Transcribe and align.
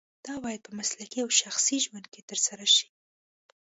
دا 0.25 0.33
باید 0.43 0.61
په 0.65 0.71
مسلکي 0.79 1.19
او 1.25 1.29
شخصي 1.41 1.77
ژوند 1.85 2.05
کې 2.13 2.21
ترسره 2.29 2.67
شي. 2.75 2.87